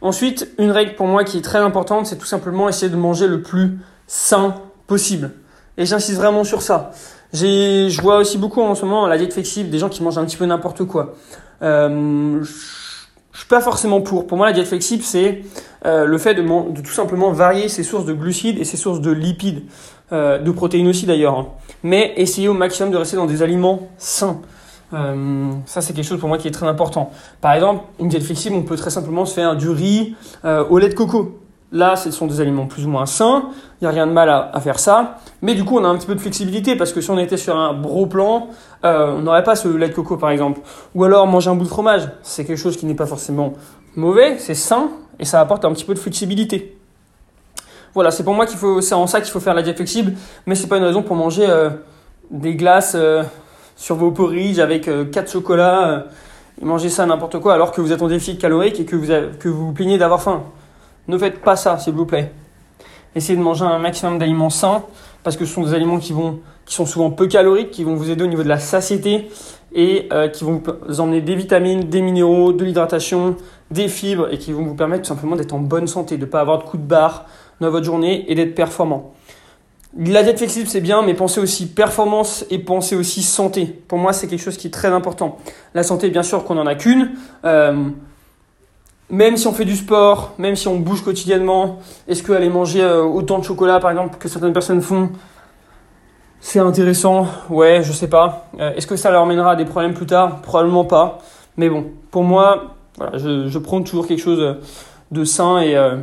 [0.01, 3.27] Ensuite, une règle pour moi qui est très importante, c'est tout simplement essayer de manger
[3.27, 5.31] le plus sain possible.
[5.77, 6.91] Et j'insiste vraiment sur ça.
[7.33, 10.25] Je vois aussi beaucoup en ce moment la diète flexible, des gens qui mangent un
[10.25, 11.13] petit peu n'importe quoi.
[11.61, 12.43] Euh,
[13.37, 14.25] je suis pas forcément pour.
[14.25, 15.43] Pour moi, la diète flexible, c'est
[15.85, 18.99] euh, le fait de, de, tout simplement varier ses sources de glucides et ses sources
[18.99, 19.61] de lipides,
[20.11, 21.37] euh, de protéines aussi d'ailleurs.
[21.37, 21.47] Hein.
[21.83, 24.41] Mais essayer au maximum de rester dans des aliments sains.
[24.91, 27.11] Euh, ça, c'est quelque chose pour moi qui est très important.
[27.39, 30.89] Par exemple, une diète flexible, on peut très simplement se faire du riz au lait
[30.89, 31.39] de coco.
[31.73, 33.49] Là, ce sont des aliments plus ou moins sains,
[33.81, 35.97] il n'y a rien de mal à, faire ça, mais du coup, on a un
[35.97, 38.47] petit peu de flexibilité parce que si on était sur un gros plan,
[38.85, 40.61] euh, on n'aurait pas ce lait de coco par exemple.
[40.95, 43.51] Ou alors manger un bout de fromage, c'est quelque chose qui n'est pas forcément
[43.97, 46.77] mauvais, c'est sain et ça apporte un petit peu de flexibilité.
[47.93, 50.13] Voilà, c'est pour moi qu'il faut, c'est en ça qu'il faut faire la diète flexible,
[50.45, 51.69] mais c'est pas une raison pour manger euh,
[52.31, 53.23] des glaces euh,
[53.75, 56.05] sur vos porridge avec 4 chocolats
[56.61, 59.07] et manger ça n'importe quoi alors que vous êtes en déficit calorique et que vous,
[59.37, 60.43] que vous vous plaignez d'avoir faim.
[61.07, 62.31] Ne faites pas ça, s'il vous plaît.
[63.15, 64.83] Essayez de manger un maximum d'aliments sains,
[65.23, 66.13] parce que ce sont des aliments qui,
[66.65, 69.29] sont souvent peu caloriques, qui vont vous aider au niveau de la satiété
[69.73, 73.35] et euh, qui vont vous emmener des vitamines, des minéraux, de l'hydratation,
[73.71, 76.29] des fibres et qui vont vous permettre tout simplement d'être en bonne santé, de ne
[76.29, 77.25] pas avoir de coups de barre
[77.59, 79.13] dans votre journée et d'être performant.
[79.97, 83.65] La diète flexible, c'est bien, mais pensez aussi performance et pensez aussi santé.
[83.65, 85.37] Pour moi, c'est quelque chose qui est très important.
[85.73, 87.11] La santé, bien sûr qu'on n'en a qu'une.
[87.45, 87.89] Euh,
[89.09, 93.03] même si on fait du sport, même si on bouge quotidiennement, est-ce qu'aller manger euh,
[93.03, 95.09] autant de chocolat, par exemple, que certaines personnes font,
[96.39, 97.27] c'est intéressant?
[97.49, 98.47] Ouais, je sais pas.
[98.59, 100.41] Euh, est-ce que ça leur mènera à des problèmes plus tard?
[100.41, 101.19] Probablement pas.
[101.55, 104.57] Mais bon, pour moi, voilà, je, je prends toujours quelque chose
[105.11, 105.97] de sain et euh,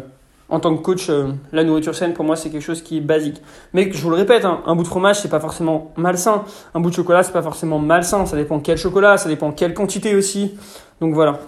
[0.48, 1.10] en tant que coach,
[1.52, 3.40] la nourriture saine, pour moi, c'est quelque chose qui est basique.
[3.72, 6.44] Mais je vous le répète, hein, un bout de fromage, c'est pas forcément malsain.
[6.74, 8.24] Un bout de chocolat, c'est pas forcément malsain.
[8.26, 10.54] Ça dépend quel chocolat, ça dépend quelle quantité aussi.
[11.00, 11.40] Donc voilà.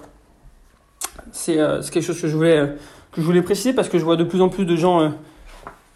[1.48, 2.66] Euh, c'est quelque chose que je, voulais, euh,
[3.12, 5.08] que je voulais préciser parce que je vois de plus en plus de gens euh,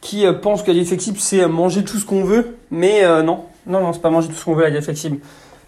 [0.00, 2.56] qui pensent que la diète flexible, c'est manger tout ce qu'on veut.
[2.70, 5.18] Mais non, non, non, c'est pas manger tout ce qu'on veut la diète flexible.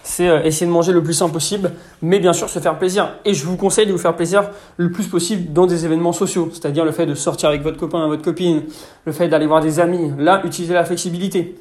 [0.03, 3.13] C'est essayer de manger le plus sain possible, mais bien sûr se faire plaisir.
[3.27, 6.49] Et je vous conseille de vous faire plaisir le plus possible dans des événements sociaux,
[6.51, 8.63] c'est-à-dire le fait de sortir avec votre copain, votre copine,
[9.05, 10.13] le fait d'aller voir des amis.
[10.19, 11.55] Là, utilisez la flexibilité.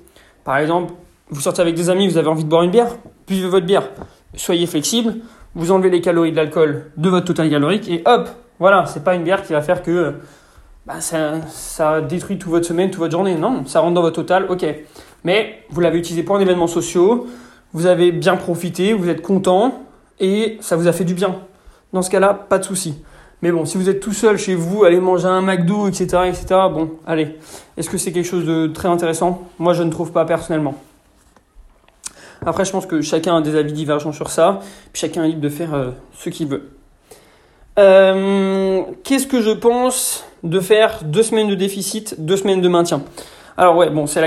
[0.46, 0.94] Par exemple,
[1.30, 2.96] vous sortez avec des amis, vous avez envie de boire une bière,
[3.28, 3.90] buvez votre bière.
[4.36, 5.16] Soyez flexible,
[5.56, 9.16] vous enlevez les calories de l'alcool de votre total calorique et hop, voilà, c'est pas
[9.16, 10.16] une bière qui va faire que
[10.86, 13.36] bah, ça, ça, détruit toute votre semaine, toute votre journée.
[13.36, 14.66] Non, ça rentre dans votre total, ok.
[15.24, 17.20] Mais vous l'avez utilisé pour un événement social,
[17.74, 19.84] vous avez bien profité, vous êtes content
[20.20, 21.36] et ça vous a fait du bien.
[21.94, 23.04] Dans ce cas-là, pas de souci.
[23.42, 26.46] Mais bon, si vous êtes tout seul chez vous, allez manger un McDo, etc., etc.,
[26.72, 27.38] bon, allez.
[27.76, 29.48] Est-ce que c'est quelque chose de très intéressant?
[29.58, 30.76] Moi, je ne trouve pas personnellement.
[32.46, 35.42] Après, je pense que chacun a des avis divergents sur ça, puis chacun est libre
[35.42, 36.72] de faire euh, ce qu'il veut.
[37.78, 43.04] Euh, qu'est-ce que je pense de faire deux semaines de déficit, deux semaines de maintien?
[43.62, 44.24] Alors ouais, bon, c'est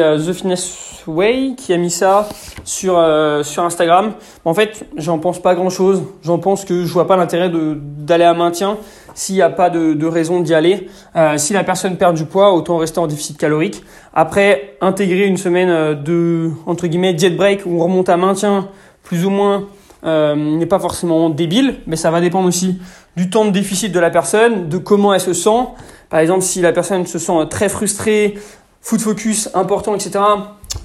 [0.00, 2.26] euh, The Fitness Way qui a mis ça
[2.64, 4.14] sur, euh, sur Instagram.
[4.46, 6.04] En fait, j'en pense pas grand-chose.
[6.22, 8.78] J'en pense que je vois pas l'intérêt d'aller à maintien
[9.12, 10.88] s'il n'y a pas de, raison d'y aller.
[11.16, 13.84] Euh, si la personne perd du poids, autant rester en déficit calorique.
[14.14, 18.70] Après, intégrer une semaine de, entre guillemets, diet break où on remonte à maintien,
[19.02, 19.66] plus ou moins,
[20.02, 22.78] n'est pas forcément débile, mais ça va dépendre aussi
[23.18, 25.66] du temps de déficit de la personne, de comment elle se sent.
[26.08, 28.36] Par exemple, si la personne se sent très frustrée,
[28.80, 30.20] foot focus important, etc.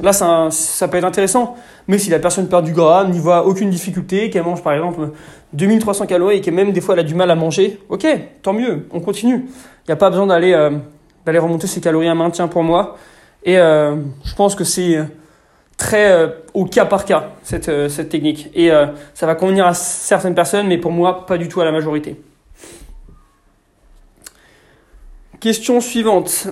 [0.01, 1.56] Là, ça, ça peut être intéressant.
[1.88, 5.12] Mais si la personne perd du gras, n'y voit aucune difficulté, qu'elle mange par exemple
[5.53, 8.06] 2300 calories et que même des fois elle a du mal à manger, ok,
[8.41, 9.45] tant mieux, on continue.
[9.45, 10.71] Il n'y a pas besoin d'aller euh,
[11.25, 12.97] d'aller remonter ses calories à maintien pour moi.
[13.43, 14.99] Et euh, je pense que c'est
[15.77, 18.49] très euh, au cas par cas cette, cette technique.
[18.56, 18.71] Et
[19.13, 22.15] ça va convenir à certaines personnes, mais pour moi, pas du tout à la majorité.
[25.39, 26.47] Question suivante.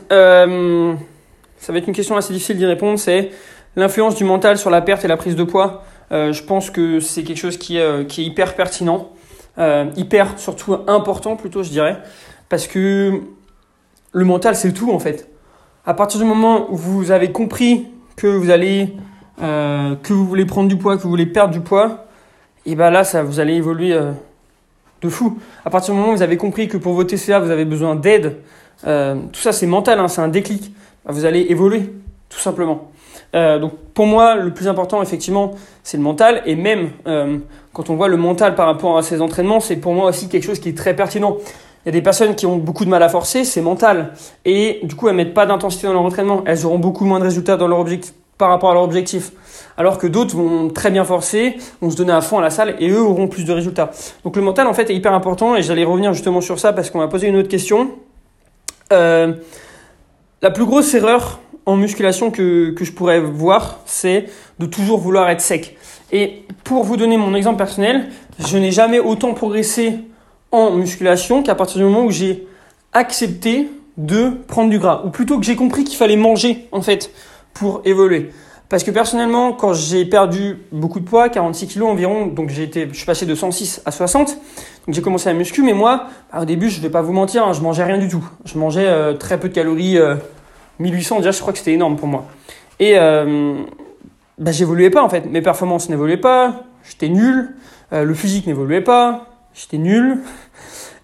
[1.62, 3.32] Euh, ça va être une question assez difficile d'y répondre, c'est
[3.76, 5.84] l'influence du mental sur la perte et la prise de poids.
[6.12, 9.10] Euh, je pense que c'est quelque chose qui, euh, est hyper pertinent,
[9.58, 11.98] euh, hyper surtout important plutôt je dirais,
[12.50, 13.22] parce que
[14.12, 15.30] le mental c'est tout en fait.
[15.86, 18.94] À partir du moment où vous avez compris que vous allez,
[19.40, 22.06] que vous voulez prendre du poids, que vous voulez perdre du poids,
[22.68, 23.98] et ben là ça vous allez évoluer
[25.02, 25.40] de fou.
[25.66, 27.96] À partir du moment où vous avez compris que pour vos TCA vous avez besoin
[27.96, 28.38] d'aide,
[28.84, 30.72] tout ça c'est mental, hein, c'est un déclic.
[31.06, 31.92] Bah, vous allez évoluer,
[32.30, 32.92] tout simplement.
[33.34, 35.52] Euh, donc pour moi, le plus important, effectivement,
[35.84, 36.42] c'est le mental.
[36.46, 37.38] Et même euh,
[37.74, 40.44] quand on voit le mental par rapport à ces entraînements, c'est pour moi aussi quelque
[40.44, 41.38] chose qui est très pertinent.
[41.86, 44.14] Il y a des personnes qui ont beaucoup de mal à forcer, c'est mental.
[44.46, 46.44] Et du coup, elles mettent pas d'intensité dans leur entraînement.
[46.46, 49.32] Elles auront beaucoup moins de résultats dans leur objectif, par rapport à leur objectif.
[49.78, 52.76] Alors que d'autres vont très bien forcer, vont se donner à fond à la salle
[52.80, 53.90] et eux auront plus de résultats.
[54.24, 55.56] Donc le mental, en fait, est hyper important.
[55.56, 57.92] Et j'allais revenir justement sur ça parce qu'on m'a posé une autre question.
[58.94, 59.34] Euh,
[60.42, 64.26] la plus grosse erreur en musculation que, je pourrais voir, c'est
[64.60, 65.78] de toujours vouloir être sec.
[66.12, 70.00] Et pour vous donner mon exemple personnel, je n'ai jamais autant progressé
[70.52, 72.48] en musculation qu'à partir du moment où j'ai
[72.92, 75.04] accepté de prendre du gras.
[75.06, 77.12] Ou plutôt que j'ai compris qu'il fallait manger, en fait,
[77.54, 78.32] pour évoluer.
[78.72, 82.88] Parce que personnellement, quand j'ai perdu beaucoup de poids, 46 kilos environ, donc j'ai été,
[82.90, 86.40] je suis passé de 106 à 60, donc j'ai commencé à muscu, mais moi, bah,
[86.44, 88.24] au début, je vais pas vous mentir, hein, je mangeais rien du tout.
[88.46, 89.98] Je mangeais euh, très peu de calories,
[90.80, 92.28] 1800 euh, déjà, je crois que c'était énorme pour moi.
[92.80, 93.56] Et euh,
[94.38, 97.54] bah, j'évoluais pas en fait, mes performances n'évoluaient pas, j'étais nul,
[97.92, 100.20] euh, le physique n'évoluait pas, j'étais nul.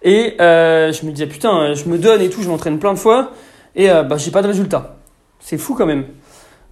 [0.00, 3.32] Et je me disais putain, je me donne et tout, je m'entraîne plein de fois,
[3.76, 4.96] et bah, j'ai pas de résultat.
[5.38, 6.06] C'est fou quand même.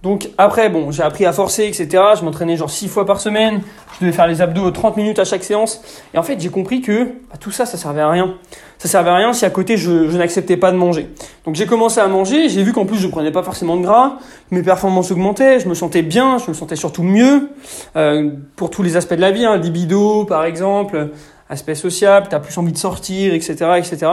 [0.03, 2.03] Donc après, bon, j'ai appris à forcer, etc.
[2.19, 3.61] Je m'entraînais genre 6 fois par semaine.
[3.95, 5.81] Je devais faire les abdos 30 minutes à chaque séance.
[6.13, 8.35] Et en fait, j'ai compris que bah, tout ça, ça servait à rien.
[8.77, 11.09] Ça servait à rien si à côté, je, je n'acceptais pas de manger.
[11.45, 12.47] Donc j'ai commencé à manger.
[12.47, 14.19] J'ai vu qu'en plus, je prenais pas forcément de gras.
[14.51, 15.59] Mes performances augmentaient.
[15.59, 16.37] Je me sentais bien.
[16.37, 17.49] Je me sentais surtout mieux.
[17.95, 19.45] Euh, pour tous les aspects de la vie.
[19.45, 21.09] Hein, libido, par exemple.
[21.49, 22.27] Aspect social.
[22.29, 24.07] T'as plus envie de sortir, etc., etc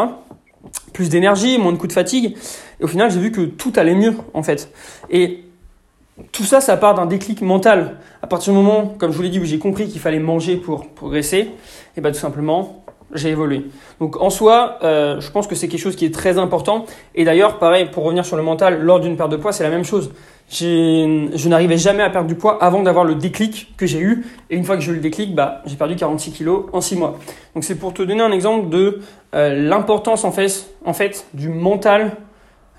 [0.93, 2.37] plus d'énergie, moins de coups de fatigue.
[2.81, 4.73] Et au final, j'ai vu que tout allait mieux, en fait.
[5.11, 5.44] Et
[6.33, 7.97] tout ça, ça part d'un déclic mental.
[8.23, 10.57] À partir du moment, comme je vous l'ai dit, où j'ai compris qu'il fallait manger
[10.57, 11.51] pour progresser, et
[11.97, 13.67] eh ben tout simplement, j'ai évolué.
[14.01, 16.85] Donc en soi, euh, je pense que c'est quelque chose qui est très important.
[17.15, 19.71] Et d'ailleurs, pareil, pour revenir sur le mental, lors d'une perte de poids, c'est la
[19.71, 20.13] même chose.
[20.51, 24.25] Je n'arrivais jamais à perdre du poids avant d'avoir le déclic que j'ai eu.
[24.51, 26.97] Et une fois que j'ai eu le déclic, bah, j'ai perdu 46 kilos en 6
[26.97, 27.19] mois.
[27.55, 29.01] Donc c'est pour te donner un exemple de
[29.35, 32.13] euh, l'importance en fait, du mental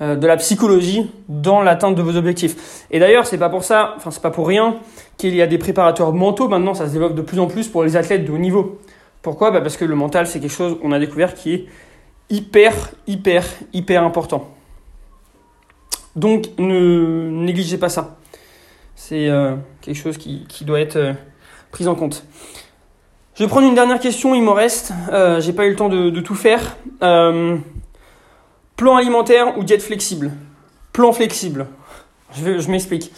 [0.02, 2.86] de la psychologie dans l'atteinte de vos objectifs.
[2.92, 4.76] Et d'ailleurs, c'est pas pour ça, enfin c'est pas pour rien
[5.18, 7.84] qu'il y a des préparateurs mentaux maintenant, ça se développe de plus en plus pour
[7.84, 8.80] les athlètes de haut niveau.
[9.22, 9.52] Pourquoi?
[9.52, 11.66] Bah Parce que le mental, c'est quelque chose qu'on a découvert qui est
[12.30, 14.50] hyper, hyper, hyper important.
[16.16, 18.18] Donc ne négligez pas ça.
[18.96, 21.14] C'est euh, quelque chose qui, qui doit être euh,
[21.72, 22.24] pris en compte.
[23.36, 24.94] Je vais prendre une dernière question, il m'en reste.
[25.12, 26.78] Euh, J'ai pas eu le temps de tout faire.
[28.76, 30.32] Plan alimentaire ou diète flexible
[30.94, 31.68] Plan flexible.
[32.34, 33.12] Je, je m'explique.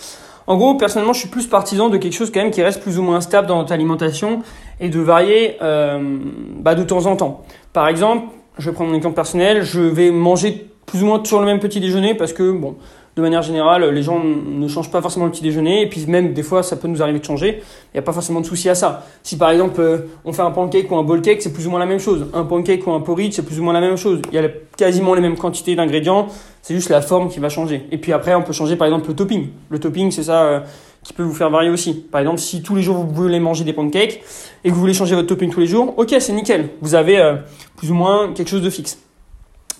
[0.48, 2.98] En gros, personnellement, je suis plus partisan de quelque chose quand même qui reste plus
[2.98, 4.44] ou moins stable dans notre alimentation
[4.80, 6.20] et de varier euh,
[6.60, 7.44] bah, de temps en temps.
[7.74, 11.42] Par exemple, je vais prendre mon exemple personnel, je vais manger plus ou moins toujours
[11.42, 12.78] le même petit déjeuner parce que bon,
[13.18, 16.34] de manière générale, les gens ne changent pas forcément le petit déjeuner, et puis même
[16.34, 17.58] des fois, ça peut nous arriver de changer.
[17.58, 19.08] Il n'y a pas forcément de souci à ça.
[19.24, 21.72] Si par exemple, euh, on fait un pancake ou un bowl cake, c'est plus ou
[21.72, 22.28] moins la même chose.
[22.36, 24.22] Un pancake ou un porridge, c'est plus ou moins la même chose.
[24.32, 26.28] Il y a quasiment les mêmes quantités d'ingrédients,
[26.62, 27.88] c'est juste la forme qui va changer.
[27.92, 29.48] Et puis après, on peut changer par exemple le topping.
[29.72, 30.60] Le topping, c'est ça euh,
[31.02, 31.96] qui peut vous faire varier aussi.
[31.96, 34.22] Par exemple, si tous les jours vous voulez manger des pancakes
[34.64, 36.70] et que vous voulez changer votre topping tous les jours, ok, c'est nickel.
[36.82, 37.38] Vous avez euh,
[37.78, 39.00] plus ou moins quelque chose de fixe.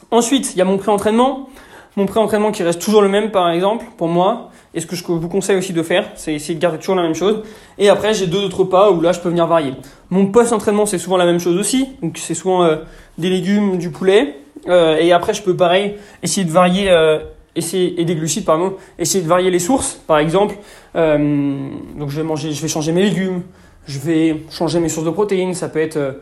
[0.10, 1.50] Ensuite, il y a mon pré-entraînement.
[1.98, 5.04] Mon pré-entraînement qui reste toujours le même, par exemple, pour moi, et ce que je
[5.04, 7.42] vous conseille aussi de faire, c'est essayer de garder toujours la même chose.
[7.80, 9.74] Et après, j'ai deux autres repas où là, je peux venir varier.
[10.12, 11.90] Mon post-entraînement, c'est souvent la même chose aussi.
[12.04, 12.76] Donc, c'est souvent euh,
[13.18, 14.36] des légumes, du poulet.
[14.68, 17.18] Euh, et après, je peux pareil essayer de varier, euh,
[17.56, 20.00] essayer et des glucides, pardon, essayer de varier les sources.
[20.06, 20.54] Par exemple,
[20.94, 23.42] donc je vais je vais changer mes légumes,
[23.88, 25.56] je vais changer mes sources de protéines.
[25.56, 26.20] Ça peut être,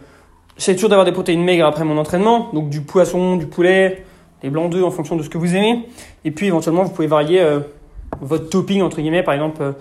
[0.55, 4.05] j'essaie toujours d'avoir des protéines maigres après mon entraînement, donc du poisson, du poulet,
[4.41, 5.87] des blancs d'œufs en fonction de ce que vous aimez.
[6.23, 7.41] Et puis éventuellement, vous pouvez varier
[8.21, 9.71] votre topping entre guillemets par exemple euh,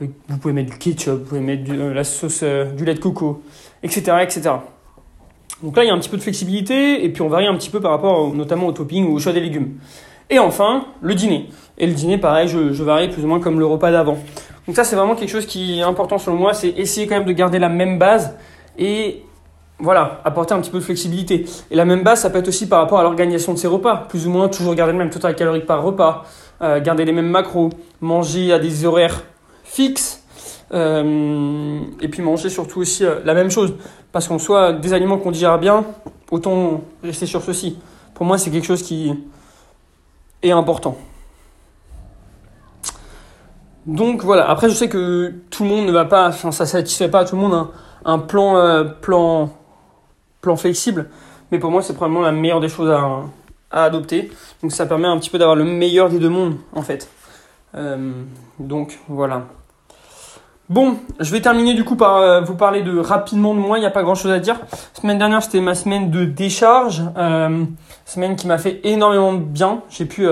[0.00, 3.00] vous pouvez mettre du ketchup vous pouvez mettre euh, la sauce euh, du lait de
[3.00, 3.42] coco
[3.82, 4.50] etc etc
[5.62, 7.54] donc là il y a un petit peu de flexibilité et puis on varie un
[7.54, 9.74] petit peu par rapport notamment au topping ou au choix des légumes.
[10.28, 11.48] Et enfin le dîner.
[11.78, 14.18] Et le dîner pareil je, je varie plus ou moins comme le repas d'avant.
[14.66, 17.26] Donc ça c'est vraiment quelque chose qui est important selon moi c'est essayer quand même
[17.26, 18.36] de garder la même base
[18.78, 19.22] et
[19.78, 21.46] voilà, apporter un petit peu de flexibilité.
[21.70, 24.06] Et la même base, ça peut être aussi par rapport à l'organisation de ses repas.
[24.08, 26.24] Plus ou moins, toujours garder le même total calorique par repas.
[26.62, 29.24] Euh, garder les mêmes macros, manger à des horaires
[29.64, 30.22] fixes,
[30.72, 33.74] euh, et puis manger surtout aussi euh, la même chose.
[34.12, 35.84] Parce qu'en soit des aliments qu'on digère bien,
[36.30, 37.76] autant rester sur ceci.
[38.14, 39.12] Pour moi, c'est quelque chose qui
[40.42, 40.96] est important.
[43.86, 47.10] Donc voilà, après je sais que tout le monde ne va pas, enfin ça satisfait
[47.10, 47.70] pas tout le monde un,
[48.06, 49.50] un plan, plan,
[50.44, 51.08] plan flexible,
[51.50, 53.22] mais pour moi c'est probablement la meilleure des choses à,
[53.70, 54.30] adopter.
[54.62, 57.08] Donc ça permet un petit peu d'avoir le meilleur des deux mondes en fait.
[57.74, 58.12] Euh,
[58.60, 59.46] donc voilà.
[60.68, 63.80] Bon, je vais terminer du coup par euh, vous parler de rapidement de moi, il
[63.80, 64.60] n'y a pas grand chose à dire.
[64.92, 67.64] Semaine dernière c'était ma semaine de décharge, euh,
[68.04, 69.82] semaine qui m'a fait énormément de bien.
[69.90, 70.26] J'ai pu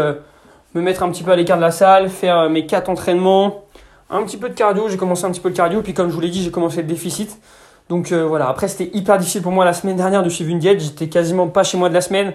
[0.75, 3.65] me mettre un petit peu à l'écart de la salle, faire mes quatre entraînements,
[4.09, 6.15] un petit peu de cardio, j'ai commencé un petit peu le cardio, puis comme je
[6.15, 7.41] vous l'ai dit j'ai commencé le déficit.
[7.89, 10.81] Donc voilà, après c'était hyper difficile pour moi la semaine dernière de suivre une diète,
[10.81, 12.33] j'étais quasiment pas chez moi de la semaine.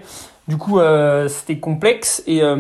[0.48, 2.56] Du coup, euh, c'était complexe et euh,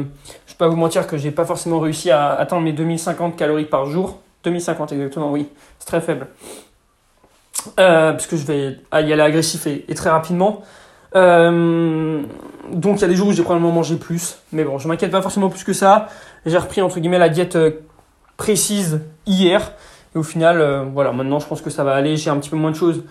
[0.45, 3.65] je vais pas vous mentir que j'ai pas forcément réussi à atteindre mes 2050 calories
[3.65, 4.19] par jour.
[4.43, 5.47] 2050 exactement, oui,
[5.79, 6.27] c'est très faible.
[7.79, 10.63] Euh, parce que je vais y aller agressif et, très rapidement.
[11.13, 15.11] donc il y a des jours où j'ai probablement mangé plus, mais bon, je m'inquiète
[15.11, 16.07] pas forcément plus que ça.
[16.45, 17.57] J'ai repris entre guillemets la diète
[18.35, 19.71] précise hier
[20.15, 22.17] et au final, voilà, maintenant je pense que ça va aller.
[22.17, 23.03] J'ai un petit peu moins de choses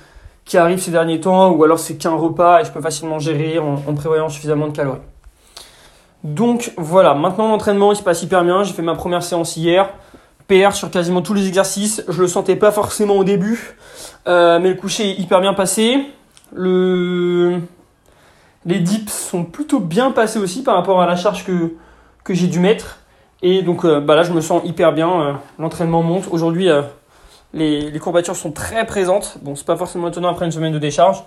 [0.46, 3.58] qui arrive ces derniers temps, ou alors c'est qu'un repas et je peux facilement gérer
[3.58, 5.00] en, prévoyant suffisamment de calories.
[6.22, 9.90] Donc voilà, maintenant l'entraînement il se passe hyper bien, j'ai fait ma première séance hier,
[10.46, 13.76] PR sur quasiment tous les exercices, je le sentais pas forcément au début,
[14.28, 15.98] euh, mais le coucher est hyper bien passé,
[16.54, 17.60] le...
[18.64, 21.74] les dips sont plutôt bien passés aussi par rapport à la charge que,
[22.22, 22.98] que j'ai dû mettre,
[23.42, 26.70] et donc euh, bah là je me sens hyper bien, euh, l'entraînement monte, aujourd'hui
[27.56, 29.38] les, courbatures sont très présentes.
[29.42, 31.22] Bon, c'est pas forcément étonnant après une semaine de décharge,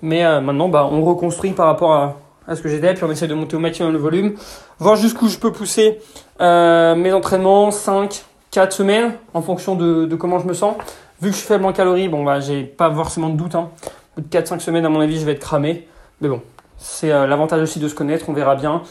[0.00, 2.16] mais euh, maintenant, bah, on reconstruit par rapport à,
[2.54, 4.34] ce que j'étais, puis on essaie de monter au maximum le volume,
[4.78, 6.00] voir jusqu'où je peux pousser
[6.40, 10.76] euh, mes entraînements, 5, 4 semaines, en fonction de, comment je me sens.
[11.20, 13.54] Vu que je suis faible en calories, bon, bah, j'ai pas forcément de doute.
[13.54, 13.70] Hein.
[14.16, 15.86] Au bout de 4-5 semaines, à mon avis, je vais être cramé.
[16.20, 16.42] Mais bon,
[16.78, 18.82] c'est euh, l'avantage aussi de se connaître, on verra bien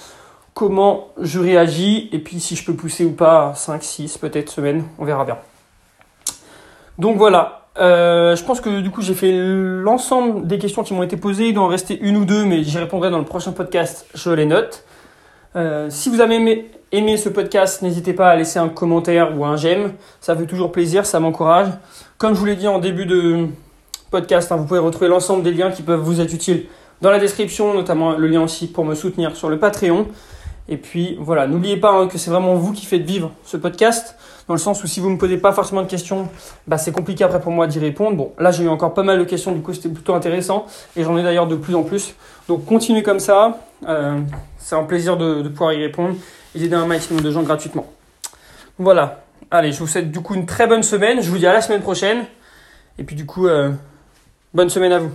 [0.54, 4.84] comment je réagis, et puis si je peux pousser ou pas 5, 6, peut-être semaines,
[5.00, 5.38] on verra bien.
[6.98, 11.04] Donc voilà, euh, je pense que du coup j'ai fait l'ensemble des questions qui m'ont
[11.04, 11.48] été posées.
[11.48, 14.06] Il doit en rester une ou deux, mais j'y répondrai dans le prochain podcast.
[14.14, 14.84] Je les note.
[15.56, 19.58] Euh, si vous avez aimé, ce podcast, n'hésitez pas à laisser un commentaire ou un
[19.58, 19.94] j'aime.
[20.20, 21.68] Ça fait toujours plaisir, ça m'encourage.
[22.18, 23.48] Comme je vous l'ai dit en début de
[24.12, 26.66] podcast, hein, vous pouvez retrouver l'ensemble des liens qui peuvent vous être utiles
[27.02, 30.08] dans la description, notamment le lien aussi pour me soutenir sur le Patreon.
[30.72, 34.16] Et puis voilà, n'oubliez pas hein, que c'est vraiment vous qui faites vivre ce podcast,
[34.48, 36.30] dans le sens où si vous ne me posez pas forcément de questions,
[36.66, 38.16] bah, c'est compliqué après pour moi d'y répondre.
[38.16, 41.04] Bon, là j'ai eu encore pas mal de questions, du coup c'était plutôt intéressant, et
[41.04, 42.16] j'en ai d'ailleurs de plus en plus.
[42.48, 44.22] Donc continuez comme ça, euh,
[44.60, 46.16] c'est un plaisir de, pouvoir y répondre
[46.56, 47.86] et d'aider un maximum de gens gratuitement.
[48.80, 51.54] Voilà, allez, je vous souhaite du coup une très bonne semaine, je vous dis à
[51.54, 52.24] la semaine prochaine,
[52.98, 53.72] et puis du coup, euh,
[54.54, 55.12] bonne semaine à vous.